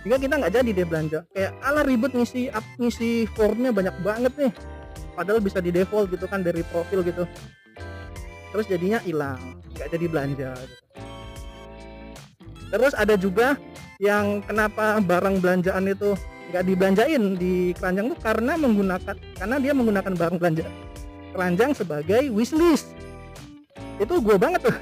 sehingga 0.06 0.22
kita 0.22 0.38
nggak 0.38 0.54
jadi 0.54 0.70
deh 0.70 0.86
belanja. 0.86 1.18
Kayak 1.34 1.52
ala 1.66 1.82
ribet 1.82 2.14
ngisi 2.14 2.46
up, 2.54 2.62
ngisi 2.78 3.26
formnya 3.34 3.74
banyak 3.74 3.90
banget 4.06 4.30
nih. 4.38 4.52
Padahal 5.18 5.42
bisa 5.42 5.58
di 5.58 5.74
default 5.74 6.14
gitu 6.14 6.30
kan 6.30 6.46
dari 6.46 6.62
profil 6.62 7.02
gitu. 7.02 7.26
Terus 8.54 8.70
jadinya 8.70 9.02
hilang 9.02 9.58
nggak 9.74 9.90
jadi 9.90 10.06
belanja 10.06 10.50
gitu. 10.62 10.76
terus 12.70 12.94
ada 12.94 13.18
juga 13.18 13.58
yang 13.98 14.46
kenapa 14.46 15.02
barang 15.02 15.42
belanjaan 15.42 15.90
itu 15.90 16.14
nggak 16.54 16.64
dibelanjain 16.66 17.22
di 17.34 17.74
keranjang 17.74 18.14
tuh 18.14 18.18
karena 18.22 18.54
menggunakan 18.54 19.16
karena 19.38 19.56
dia 19.58 19.72
menggunakan 19.74 20.12
barang 20.14 20.36
belanja 20.38 20.66
keranjang 21.34 21.74
sebagai 21.74 22.30
wishlist. 22.30 22.94
Itu 23.98 24.22
gue 24.22 24.38
banget 24.38 24.70
tuh. 24.70 24.76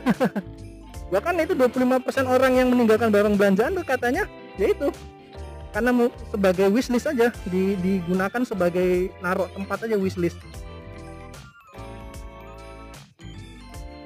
Bahkan 1.17 1.49
itu 1.49 1.57
25% 1.57 2.29
orang 2.29 2.53
yang 2.61 2.69
meninggalkan 2.69 3.09
barang 3.09 3.41
belanjaan 3.41 3.73
tuh 3.73 3.89
katanya 3.89 4.29
ya 4.61 4.69
karena 5.75 5.91
sebagai 6.31 6.71
wishlist 6.71 7.11
aja 7.11 7.35
digunakan 7.83 8.47
sebagai 8.47 9.11
naruh 9.19 9.51
tempat 9.51 9.91
aja 9.91 9.99
wishlist. 9.99 10.39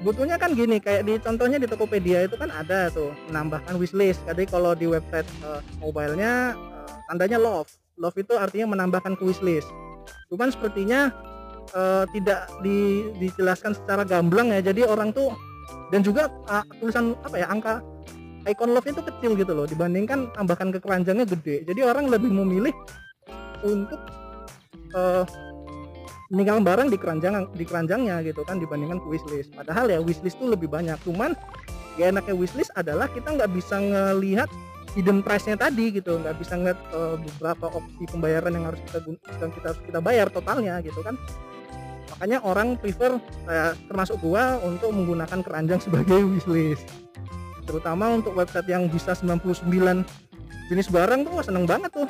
Butuhnya 0.00 0.40
kan 0.40 0.56
gini 0.56 0.80
kayak 0.80 1.04
di 1.04 1.20
contohnya 1.20 1.60
di 1.60 1.68
Tokopedia 1.68 2.24
itu 2.24 2.40
kan 2.40 2.48
ada 2.48 2.88
tuh 2.88 3.12
menambahkan 3.28 3.76
wishlist. 3.76 4.24
Jadi 4.24 4.48
kalau 4.48 4.72
di 4.72 4.88
website 4.88 5.28
uh, 5.44 5.60
mobilenya 5.82 6.56
uh, 6.56 6.88
tandanya 7.12 7.36
love. 7.36 7.68
Love 7.98 8.16
itu 8.16 8.32
artinya 8.38 8.72
menambahkan 8.72 9.18
ke 9.18 9.26
wishlist. 9.26 9.68
Cuman 10.30 10.54
sepertinya 10.54 11.12
uh, 11.74 12.06
tidak 12.14 12.48
di, 12.62 13.10
dijelaskan 13.18 13.74
secara 13.74 14.06
gamblang 14.06 14.54
ya. 14.54 14.62
Jadi 14.62 14.86
orang 14.86 15.12
tuh 15.12 15.34
dan 15.90 16.00
juga 16.00 16.32
uh, 16.48 16.64
tulisan 16.80 17.18
apa 17.26 17.36
ya 17.36 17.50
angka 17.50 17.82
icon 18.48 18.72
love 18.72 18.88
itu 18.88 19.04
kecil 19.04 19.36
gitu 19.36 19.52
loh 19.52 19.68
dibandingkan 19.68 20.32
tambahkan 20.32 20.72
ke 20.72 20.78
keranjangnya 20.80 21.28
gede. 21.28 21.68
Jadi 21.68 21.80
orang 21.84 22.08
lebih 22.08 22.32
memilih 22.32 22.72
untuk 23.62 24.00
uh, 24.96 25.24
meninggalkan 26.32 26.64
barang 26.64 26.88
di 26.92 26.98
keranjang 27.00 27.34
di 27.56 27.64
keranjangnya 27.64 28.20
gitu 28.24 28.44
kan 28.44 28.60
dibandingkan 28.60 29.00
ke 29.00 29.06
wishlist. 29.08 29.52
Padahal 29.52 29.92
ya 29.92 30.00
wishlist 30.00 30.40
tuh 30.40 30.48
lebih 30.48 30.68
banyak. 30.68 30.96
Cuman 31.04 31.36
ya 32.00 32.08
enaknya 32.08 32.34
wishlist 32.36 32.72
adalah 32.76 33.08
kita 33.12 33.36
nggak 33.36 33.50
bisa 33.52 33.76
ngelihat 33.80 34.48
hidden 34.96 35.20
price-nya 35.20 35.60
tadi 35.60 35.92
gitu. 35.92 36.16
Nggak 36.20 36.36
bisa 36.40 36.56
ngeliat 36.56 36.80
uh, 36.96 37.16
beberapa 37.20 37.66
opsi 37.72 38.04
pembayaran 38.08 38.52
yang 38.56 38.64
harus 38.68 38.80
kita 38.88 38.98
kita 39.36 39.66
harus 39.72 39.82
kita 39.84 40.00
bayar 40.00 40.26
totalnya 40.32 40.80
gitu 40.80 41.00
kan. 41.04 41.16
Makanya 42.16 42.40
orang 42.44 42.80
prefer 42.80 43.20
uh, 43.48 43.72
termasuk 43.88 44.16
gua 44.24 44.56
untuk 44.64 44.92
menggunakan 44.92 45.44
keranjang 45.44 45.80
sebagai 45.86 46.24
wishlist 46.24 46.88
terutama 47.68 48.16
untuk 48.16 48.32
website 48.32 48.64
yang 48.72 48.88
bisa 48.88 49.12
99 49.12 49.68
jenis 50.72 50.88
barang 50.88 51.28
tuh 51.28 51.44
seneng 51.44 51.68
banget 51.68 51.92
tuh. 51.92 52.08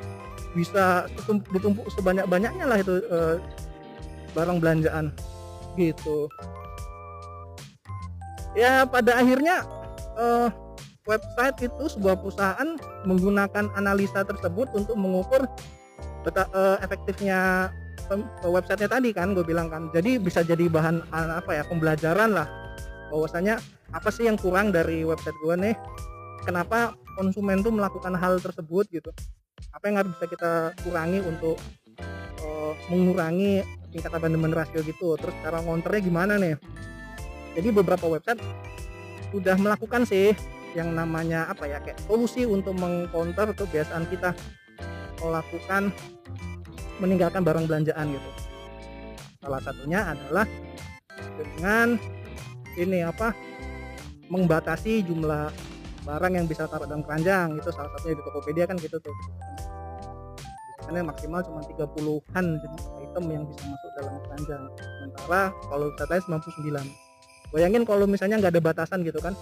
Bisa 0.54 1.10
ditumpuk 1.50 1.90
sebanyak-banyaknya 1.92 2.64
lah 2.64 2.78
itu 2.78 3.02
uh, 3.10 3.36
barang 4.38 4.62
belanjaan. 4.62 5.10
Gitu. 5.74 6.30
Ya 8.54 8.86
pada 8.86 9.18
akhirnya 9.18 9.66
uh, 10.14 10.48
website 11.06 11.66
itu 11.66 11.84
sebuah 11.98 12.22
perusahaan 12.22 12.78
menggunakan 13.02 13.70
analisa 13.74 14.22
tersebut 14.22 14.70
untuk 14.74 14.94
mengukur 14.94 15.46
beta, 16.22 16.46
uh, 16.54 16.78
efektifnya 16.82 17.70
websitenya 18.40 18.88
tadi 18.88 19.10
kan 19.12 19.36
gue 19.36 19.44
bilang 19.44 19.68
kan. 19.68 19.92
Jadi 19.92 20.16
bisa 20.16 20.40
jadi 20.40 20.66
bahan 20.70 21.12
apa 21.12 21.60
ya 21.60 21.62
pembelajaran 21.68 22.32
lah 22.32 22.67
bahwasanya 23.08 23.60
apa 23.92 24.08
sih 24.12 24.28
yang 24.28 24.36
kurang 24.36 24.72
dari 24.72 25.04
website 25.04 25.36
gue 25.40 25.54
nih? 25.56 25.74
Kenapa 26.44 26.96
konsumen 27.16 27.60
tuh 27.60 27.74
melakukan 27.74 28.14
hal 28.16 28.40
tersebut 28.40 28.88
gitu? 28.88 29.10
Apa 29.74 29.90
yang 29.90 30.00
harus 30.00 30.14
bisa 30.16 30.26
kita 30.30 30.52
kurangi 30.86 31.20
untuk 31.24 31.56
uh, 32.44 32.72
mengurangi 32.88 33.64
tingkat 33.90 34.12
abandonment 34.12 34.54
rasio 34.54 34.80
gitu? 34.84 35.16
Terus 35.18 35.34
cara 35.44 35.60
ngonternya 35.60 36.00
gimana 36.00 36.34
nih? 36.40 36.56
Jadi 37.58 37.68
beberapa 37.74 38.06
website 38.06 38.40
sudah 39.34 39.56
melakukan 39.60 40.08
sih 40.08 40.32
yang 40.76 40.92
namanya 40.92 41.48
apa 41.48 41.64
ya 41.66 41.80
kayak 41.80 42.00
solusi 42.04 42.44
untuk 42.44 42.76
mengcounter 42.76 43.50
kebiasaan 43.56 44.04
kita 44.08 44.36
melakukan 45.18 45.90
meninggalkan 47.02 47.42
barang 47.42 47.66
belanjaan 47.66 48.14
gitu. 48.14 48.30
Salah 49.42 49.62
satunya 49.62 50.00
adalah 50.06 50.46
dengan 51.38 51.98
ini 52.78 53.02
apa 53.02 53.34
membatasi 54.28 55.02
jumlah 55.02 55.50
barang 56.08 56.32
yang 56.32 56.46
bisa 56.48 56.64
taruh 56.64 56.88
dalam 56.88 57.04
keranjang. 57.04 57.58
Itu 57.58 57.68
salah 57.74 57.90
satunya 57.96 58.16
di 58.16 58.24
Tokopedia 58.24 58.64
kan 58.64 58.76
gitu 58.80 58.96
tuh. 59.02 59.16
Karena 60.88 61.04
maksimal 61.04 61.44
cuma 61.44 61.60
30-an 61.60 62.44
jenis 62.64 62.84
item 63.04 63.24
yang 63.28 63.44
bisa 63.44 63.62
masuk 63.68 63.90
dalam 64.00 64.14
keranjang. 64.24 64.62
Sementara 64.80 65.42
kalau 65.68 65.86
saya 66.00 66.20
99 66.24 67.08
bayangin 67.48 67.82
kalau 67.88 68.04
misalnya 68.04 68.36
nggak 68.40 68.52
ada 68.56 68.62
batasan 68.64 69.00
gitu 69.08 69.24
kan 69.24 69.32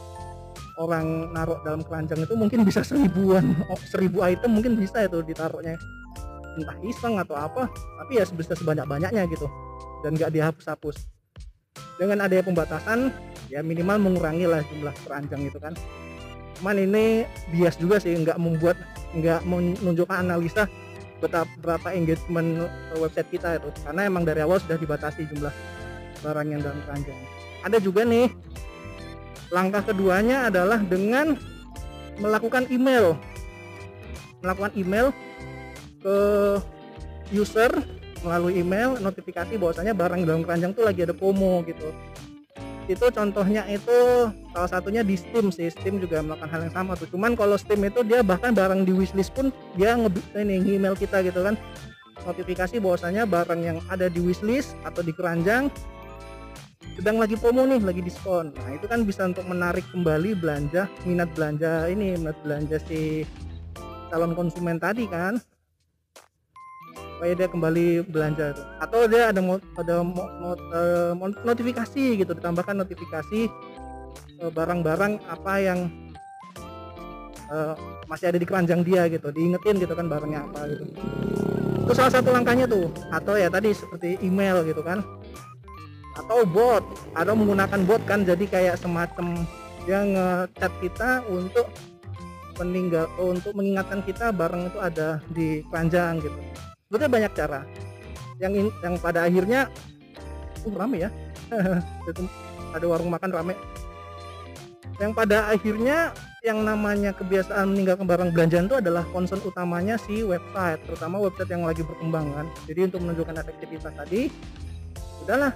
orang 0.79 1.35
naruh 1.35 1.59
dalam 1.67 1.83
keranjang 1.83 2.23
itu 2.23 2.39
mungkin 2.39 2.63
bisa 2.63 2.87
seribuan 2.87 3.43
oh, 3.67 3.81
seribu 3.83 4.23
item 4.23 4.59
mungkin 4.59 4.75
bisa 4.77 5.07
itu 5.07 5.23
ditaruhnya. 5.23 5.79
Entah 6.57 6.79
iseng 6.83 7.21
atau 7.21 7.37
apa 7.37 7.69
tapi 8.03 8.19
ya 8.19 8.25
sebesar 8.25 8.57
sebanyak-banyaknya 8.59 9.23
gitu. 9.31 9.47
Dan 10.05 10.19
nggak 10.19 10.33
dihapus-hapus. 10.35 10.97
Dengan 11.97 12.27
adanya 12.29 12.45
pembatasan 12.45 13.15
ya 13.53 13.63
minimal 13.63 13.99
mengurangi 14.01 14.47
lah 14.49 14.63
jumlah 14.67 14.95
keranjang 15.07 15.43
itu 15.49 15.59
kan. 15.61 15.75
Cuman 16.57 16.77
ini 16.81 17.29
bias 17.53 17.77
juga 17.77 18.01
sih 18.01 18.17
nggak 18.17 18.41
membuat 18.41 18.81
nggak 19.13 19.45
menunjukkan 19.45 20.25
analisa 20.25 20.65
betapa 21.21 21.49
berapa 21.61 21.89
engagement 21.97 22.69
website 22.97 23.29
kita 23.29 23.61
itu. 23.61 23.69
Karena 23.85 24.09
emang 24.09 24.25
dari 24.25 24.41
awal 24.45 24.61
sudah 24.61 24.81
dibatasi 24.81 25.29
jumlah 25.31 25.53
barang 26.25 26.49
yang 26.49 26.65
dalam 26.65 26.81
keranjang 26.89 27.19
ada 27.67 27.83
juga 27.83 28.07
nih 28.07 28.31
langkah 29.51 29.83
keduanya 29.91 30.47
adalah 30.47 30.79
dengan 30.79 31.35
melakukan 32.23 32.71
email. 32.71 33.19
Melakukan 34.39 34.73
email 34.79 35.11
ke 35.99 36.19
user 37.35 37.75
melalui 38.23 38.63
email 38.63 38.95
notifikasi 39.03 39.59
bahwasanya 39.59 39.93
barang 39.99 40.23
dalam 40.23 40.47
keranjang 40.47 40.73
tuh 40.75 40.87
lagi 40.87 41.03
ada 41.03 41.15
promo 41.15 41.63
gitu 41.67 41.91
itu 42.87 43.07
contohnya 43.11 43.67
itu 43.67 44.31
salah 44.55 44.71
satunya 44.71 45.03
di 45.03 45.19
Steam 45.19 45.51
sih. 45.51 45.71
Steam 45.75 45.99
juga 45.99 46.23
melakukan 46.23 46.51
hal 46.51 46.61
yang 46.71 46.75
sama 46.75 46.93
tuh. 46.95 47.11
Cuman 47.11 47.35
kalau 47.35 47.59
Steam 47.59 47.83
itu 47.83 48.07
dia 48.07 48.23
bahkan 48.23 48.55
barang 48.55 48.87
di 48.87 48.95
wishlist 48.95 49.35
pun 49.35 49.51
dia 49.75 49.99
nge 49.99 50.15
ini 50.39 50.79
email 50.79 50.95
kita 50.95 51.23
gitu 51.27 51.43
kan. 51.43 51.59
Notifikasi 52.23 52.79
bahwasanya 52.79 53.27
barang 53.27 53.61
yang 53.61 53.79
ada 53.91 54.07
di 54.07 54.23
wishlist 54.23 54.79
atau 54.87 55.03
di 55.03 55.11
keranjang 55.11 55.69
sedang 56.97 57.21
lagi 57.21 57.37
promo 57.37 57.67
nih 57.69 57.83
lagi 57.83 58.01
diskon. 58.01 58.57
Nah 58.57 58.71
itu 58.73 58.89
kan 58.89 59.05
bisa 59.05 59.29
untuk 59.29 59.45
menarik 59.45 59.85
kembali 59.93 60.39
belanja 60.39 60.89
minat 61.05 61.29
belanja 61.37 61.91
ini 61.93 62.17
minat 62.17 62.39
belanja 62.41 62.81
si 62.89 63.27
calon 64.09 64.33
konsumen 64.33 64.81
tadi 64.81 65.05
kan 65.11 65.37
supaya 67.17 67.33
dia 67.33 67.49
kembali 67.49 68.05
belanja 68.13 68.53
atau 68.77 69.09
dia 69.09 69.33
ada 69.33 69.41
ada 69.81 69.97
uh, 70.05 71.17
notifikasi 71.49 72.21
gitu 72.21 72.37
ditambahkan 72.37 72.77
notifikasi 72.77 73.49
eh, 74.37 74.51
barang-barang 74.53 75.25
apa 75.25 75.53
yang 75.65 75.89
uh, 77.49 77.73
masih 78.05 78.29
ada 78.29 78.37
di 78.37 78.45
keranjang 78.45 78.85
dia 78.85 79.09
gitu 79.09 79.33
diingetin 79.33 79.81
gitu 79.81 79.97
kan 79.97 80.13
barangnya 80.13 80.45
apa 80.45 80.61
gitu. 80.69 80.85
Itu 81.87 81.93
salah 81.97 82.13
satu 82.13 82.35
langkahnya 82.35 82.67
tuh. 82.67 82.91
Atau 83.15 83.39
ya 83.39 83.47
tadi 83.47 83.71
seperti 83.71 84.19
email 84.21 84.67
gitu 84.67 84.83
kan. 84.83 85.01
Atau 86.19 86.45
bot 86.45 86.85
atau 87.17 87.33
menggunakan 87.33 87.81
bot 87.87 88.03
kan 88.05 88.29
jadi 88.29 88.45
kayak 88.45 88.77
semacam 88.77 89.47
yang 89.87 90.13
ngechat 90.13 90.73
kita 90.83 91.23
untuk 91.31 91.71
meninggal 92.59 93.07
untuk 93.21 93.53
mengingatkan 93.53 94.01
kita 94.03 94.33
barang 94.33 94.73
itu 94.73 94.79
ada 94.81 95.21
di 95.31 95.61
keranjang 95.69 96.25
gitu 96.25 96.41
sebetulnya 96.87 97.11
banyak 97.11 97.33
cara. 97.35 97.61
Yang 98.39 98.53
in, 98.59 98.67
yang 98.85 98.95
pada 99.03 99.27
akhirnya 99.27 99.61
uh 100.67 100.75
rame 100.75 100.97
ya. 101.07 101.11
Ada 102.77 102.85
warung 102.87 103.11
makan 103.11 103.31
rame. 103.31 103.55
Yang 104.97 105.13
pada 105.13 105.53
akhirnya 105.53 106.11
yang 106.47 106.63
namanya 106.63 107.11
kebiasaan 107.11 107.75
meninggalkan 107.75 108.07
barang 108.07 108.31
belanjaan 108.31 108.71
itu 108.71 108.79
adalah 108.79 109.03
concern 109.11 109.43
utamanya 109.43 109.99
si 109.99 110.23
website 110.23 110.79
terutama 110.87 111.19
website 111.19 111.51
yang 111.51 111.67
lagi 111.67 111.83
berkembang 111.83 112.31
kan 112.39 112.47
jadi 112.71 112.87
untuk 112.87 113.03
menunjukkan 113.03 113.35
efektivitas 113.43 113.93
tadi 113.99 114.31
udahlah. 115.27 115.51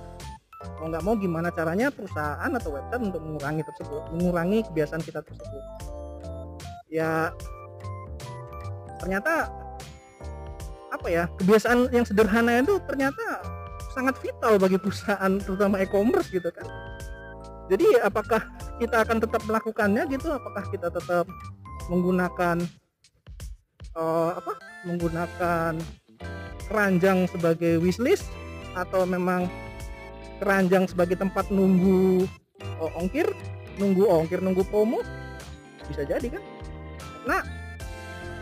Mau 0.77 0.93
nggak 0.93 1.05
mau 1.07 1.15
gimana 1.17 1.49
caranya 1.55 1.89
perusahaan 1.89 2.51
atau 2.53 2.75
website 2.75 3.01
untuk 3.01 3.23
mengurangi 3.23 3.63
tersebut 3.65 4.03
mengurangi 4.13 4.59
kebiasaan 4.67 5.03
kita 5.07 5.21
tersebut? 5.25 5.63
Ya 6.91 7.31
ternyata 8.99 9.60
apa 11.00 11.09
ya 11.09 11.25
kebiasaan 11.40 11.88
yang 11.97 12.04
sederhana 12.04 12.61
itu 12.61 12.76
ternyata 12.85 13.40
sangat 13.97 14.21
vital 14.21 14.61
bagi 14.61 14.76
perusahaan 14.76 15.33
terutama 15.40 15.80
e-commerce 15.80 16.28
gitu 16.28 16.52
kan. 16.52 16.69
Jadi 17.73 17.97
apakah 18.04 18.45
kita 18.76 19.00
akan 19.07 19.16
tetap 19.23 19.40
melakukannya 19.49 20.04
gitu? 20.12 20.28
Apakah 20.28 20.69
kita 20.69 20.92
tetap 20.92 21.25
menggunakan 21.88 22.61
uh, 23.97 24.37
apa 24.37 24.52
menggunakan 24.85 25.80
keranjang 26.69 27.25
sebagai 27.33 27.80
wishlist? 27.80 28.28
Atau 28.76 29.02
memang 29.09 29.50
keranjang 30.38 30.87
sebagai 30.87 31.16
tempat 31.19 31.49
nunggu 31.50 32.28
uh, 32.78 32.99
ongkir 33.00 33.26
nunggu 33.80 34.04
ongkir 34.04 34.45
nunggu 34.45 34.62
promo? 34.69 35.00
Bisa 35.88 36.04
jadi 36.04 36.26
kan? 36.38 36.42
Nah 37.26 37.42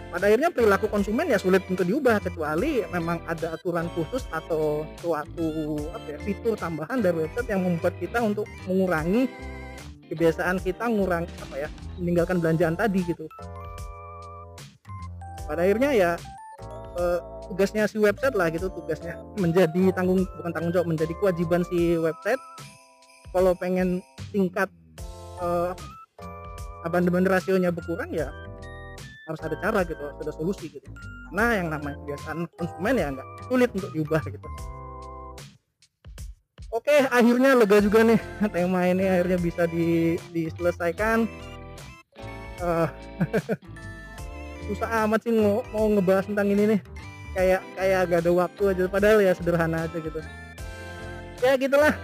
pada 0.08 0.24
akhirnya 0.24 0.48
perilaku 0.48 0.88
konsumen 0.88 1.28
ya 1.28 1.36
sulit 1.36 1.60
untuk 1.68 1.84
diubah 1.84 2.16
kecuali 2.24 2.80
memang 2.88 3.20
ada 3.28 3.52
aturan 3.52 3.92
khusus 3.92 4.24
atau 4.32 4.88
suatu 5.04 5.76
apa 5.92 6.16
ya, 6.16 6.18
fitur 6.24 6.56
tambahan 6.56 7.04
dari 7.04 7.28
website 7.28 7.52
yang 7.52 7.60
membuat 7.60 7.92
kita 8.00 8.24
untuk 8.24 8.48
mengurangi 8.64 9.28
kebiasaan 10.08 10.64
kita 10.64 10.88
ngurang 10.88 11.28
apa 11.28 11.54
ya 11.60 11.68
meninggalkan 12.00 12.40
belanjaan 12.40 12.72
tadi 12.72 13.04
gitu. 13.04 13.28
Pada 15.44 15.60
akhirnya 15.68 15.92
ya 15.92 16.10
eh, 16.96 17.18
tugasnya 17.52 17.84
si 17.84 18.00
website 18.00 18.32
lah 18.32 18.48
gitu 18.48 18.72
tugasnya 18.72 19.20
menjadi 19.36 19.92
tanggung 19.92 20.24
bukan 20.24 20.52
tanggung 20.56 20.72
jawab 20.72 20.88
menjadi 20.88 21.12
kewajiban 21.20 21.60
si 21.68 22.00
website. 22.00 22.40
Kalau 23.28 23.52
pengen 23.52 24.00
tingkat 24.32 24.72
eh, 25.44 25.72
abandemen 26.88 27.28
rasionya 27.28 27.68
berkurang 27.68 28.08
ya 28.08 28.32
harus 29.28 29.40
ada 29.44 29.56
cara 29.60 29.80
gitu 29.84 30.00
harus 30.00 30.18
ada 30.24 30.32
solusi 30.32 30.66
gitu. 30.72 30.88
Karena 31.28 31.60
yang 31.60 31.68
namanya 31.68 31.96
kebiasaan 32.00 32.48
konsumen 32.56 32.94
ya 32.96 33.06
nggak 33.12 33.28
sulit 33.52 33.70
untuk 33.76 33.90
diubah 33.92 34.22
gitu. 34.24 34.48
Oke 36.72 36.96
akhirnya 37.08 37.56
lega 37.56 37.78
juga 37.84 38.00
nih 38.04 38.20
tema 38.56 38.88
ini 38.88 39.04
akhirnya 39.04 39.38
bisa 39.38 39.62
di, 39.68 40.16
diselesaikan. 40.32 41.28
Uh, 42.58 42.88
susah 44.68 45.06
amat 45.06 45.22
sih 45.24 45.32
mau, 45.32 45.62
mau 45.70 45.86
ngebahas 45.92 46.24
tentang 46.24 46.48
ini 46.48 46.76
nih. 46.76 46.80
Kayak 47.36 47.62
kayak 47.76 48.00
gak 48.08 48.20
ada 48.24 48.32
waktu 48.32 48.62
aja 48.72 48.84
padahal 48.88 49.18
ya 49.20 49.32
sederhana 49.36 49.84
aja 49.84 49.98
gitu. 50.00 50.20
Ya 51.44 51.52
gitulah. 51.54 51.94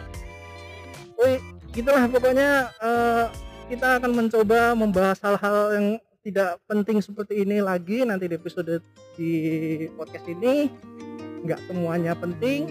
Wih, 1.19 1.41
gitulah 1.75 2.05
pokoknya 2.07 2.71
uh, 2.79 3.27
kita 3.67 3.99
akan 3.99 4.13
mencoba 4.13 4.77
membahas 4.77 5.19
hal-hal 5.25 5.57
yang 5.73 5.87
tidak 6.25 6.57
penting 6.65 7.05
seperti 7.05 7.45
ini 7.45 7.61
lagi 7.61 8.01
nanti 8.01 8.25
di 8.25 8.35
episode 8.41 8.81
di 9.13 9.33
podcast 9.93 10.25
ini 10.25 10.73
nggak 11.45 11.61
semuanya 11.69 12.17
penting. 12.17 12.65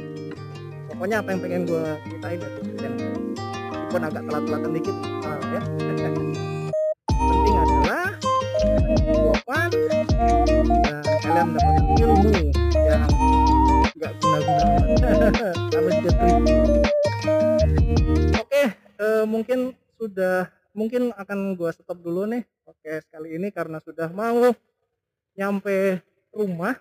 Pokoknya 0.90 1.22
apa 1.22 1.38
yang 1.38 1.42
pengen 1.46 1.64
gue 1.70 1.86
ceritain 2.10 2.42
ya 2.42 2.50
walaupun 3.70 4.02
agak 4.10 4.24
telat-telatan 4.26 4.72
dikit 4.74 4.98
uh, 5.22 5.42
ya. 5.54 5.62
Penting 7.14 7.56
adalah 7.62 8.08
jawaban 9.06 9.70
dan 10.82 11.04
kalian 11.22 11.48
dapat 11.54 11.86
ilmu 12.02 12.34
yang 12.74 13.10
nggak 13.94 14.12
guna-guna. 14.18 15.10
Sama 15.74 15.90
juga 16.02 16.12
oke 18.42 18.64
uh, 18.98 19.24
mungkin 19.30 19.78
sudah 20.02 20.50
mungkin 20.74 21.14
akan 21.14 21.54
gue 21.54 21.70
stop 21.70 22.02
dulu 22.02 22.26
nih 22.26 22.44
podcast 22.66 23.06
kali 23.14 23.38
ini 23.38 23.54
karena 23.54 23.78
sudah 23.78 24.10
mau 24.10 24.52
nyampe 25.38 26.02
rumah. 26.34 26.78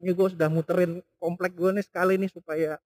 Ini 0.00 0.10
gue 0.14 0.28
sudah 0.32 0.48
muterin 0.48 1.04
komplek 1.20 1.52
gue 1.52 1.70
nih 1.76 1.84
sekali 1.84 2.16
nih 2.16 2.30
supaya 2.32 2.80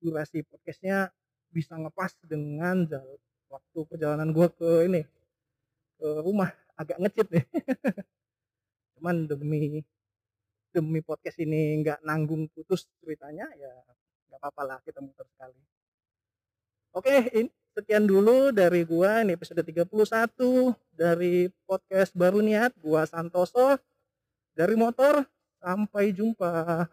durasi 0.00 0.42
podcastnya 0.42 1.12
bisa 1.52 1.76
ngepas 1.76 2.16
dengan 2.24 2.88
waktu 3.50 3.78
perjalanan 3.86 4.34
gue 4.34 4.48
ke 4.50 4.70
ini 4.90 5.02
ke 6.00 6.08
rumah. 6.26 6.50
Agak 6.74 6.98
ngecit 6.98 7.28
nih. 7.30 7.44
Cuman 8.98 9.28
demi 9.30 9.84
demi 10.70 11.00
podcast 11.02 11.38
ini 11.42 11.82
nggak 11.82 12.02
nanggung 12.06 12.46
putus 12.50 12.86
ceritanya 13.02 13.50
ya 13.58 13.70
nggak 14.30 14.38
apa-apa 14.38 14.62
lah 14.66 14.78
kita 14.82 14.98
muter 15.02 15.26
sekali. 15.28 15.58
Oke 16.90 17.14
ini 17.36 17.59
sekian 17.74 18.04
dulu 18.04 18.50
dari 18.50 18.82
gua 18.84 19.22
ini 19.22 19.34
episode 19.38 19.62
31 19.62 19.90
dari 20.94 21.48
podcast 21.64 22.12
baru 22.14 22.42
niat. 22.42 22.74
Gua 22.82 23.06
Santoso 23.06 23.78
dari 24.54 24.74
motor 24.76 25.24
sampai 25.60 26.12
jumpa 26.12 26.86